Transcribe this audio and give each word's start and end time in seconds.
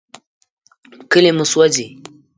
کلي 1.11 1.31
مو 1.37 1.45
سوځي. 1.51 1.87